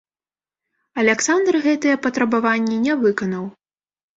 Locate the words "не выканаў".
2.89-3.45